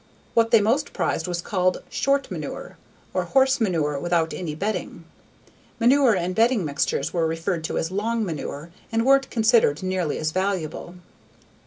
What 0.33 0.49
they 0.49 0.61
most 0.61 0.93
prized 0.93 1.27
was 1.27 1.43
called 1.43 1.83
"short 1.87 2.31
manure," 2.31 2.75
or 3.13 3.25
horse 3.25 3.61
manure 3.61 3.99
without 3.99 4.33
any 4.33 4.55
bedding. 4.55 5.03
Manure 5.79 6.15
and 6.15 6.33
bedding 6.33 6.65
mixtures 6.65 7.13
were 7.13 7.27
referred 7.27 7.63
to 7.65 7.77
as 7.77 7.91
"long 7.91 8.25
manure" 8.25 8.71
and 8.91 9.05
weren't 9.05 9.29
considered 9.29 9.83
nearly 9.83 10.17
as 10.17 10.31
valuable. 10.31 10.95